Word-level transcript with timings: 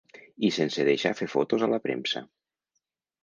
I 0.47 0.49
sense 0.55 0.85
deixar 0.87 1.11
fer 1.19 1.27
fotos 1.33 1.65
a 1.65 1.69
la 1.73 1.79
premsa. 1.85 2.25